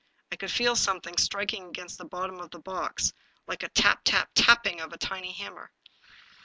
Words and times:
I 0.31 0.35
could 0.35 0.49
feel 0.49 0.75
something 0.75 1.15
striking 1.19 1.67
against 1.69 1.99
the 1.99 2.05
bottom 2.05 2.39
of 2.39 2.49
the 2.49 2.57
box, 2.57 3.13
like 3.45 3.59
the 3.59 3.67
tap, 3.69 4.01
tap, 4.03 4.31
tapping 4.33 4.81
of 4.81 4.91
a 4.93 4.97
tiny 4.97 5.31
hammer. 5.31 5.71